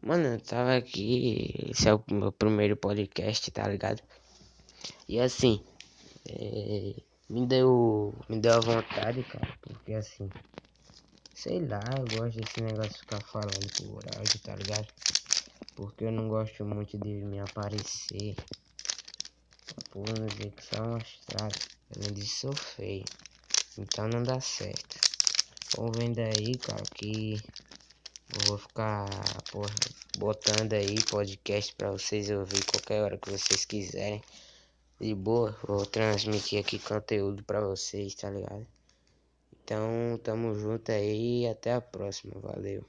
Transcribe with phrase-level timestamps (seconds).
[0.00, 1.70] Mano, eu tava aqui.
[1.70, 4.00] Esse é o meu primeiro podcast, tá ligado?
[5.08, 5.62] E assim,
[6.28, 6.94] é,
[7.28, 8.14] me deu.
[8.28, 10.30] Me deu a vontade, cara, porque assim.
[11.34, 14.86] Sei lá, eu gosto desse negócio de ficar falando por áudio, tá ligado?
[15.74, 18.36] Porque eu não gosto muito de me aparecer.
[19.90, 21.58] Por não dizer que sou mostrado.
[21.96, 23.04] Além disso, sou feio.
[23.76, 25.00] Então não dá certo.
[25.76, 27.40] Ou vendo aí, cara, que
[28.34, 29.08] eu vou ficar
[29.50, 29.74] porra,
[30.18, 34.22] botando aí podcast para vocês ouvir qualquer hora que vocês quiserem.
[35.00, 38.66] De boa, vou transmitir aqui conteúdo para vocês, tá ligado?
[39.64, 42.34] Então, tamo junto aí e até a próxima.
[42.40, 42.84] Valeu.